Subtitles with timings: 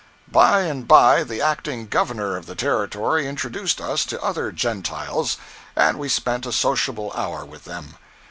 [0.31, 5.37] By and by the Acting Governor of the Territory introduced us to other "Gentiles,"
[5.75, 7.97] and we spent a sociable hour with them.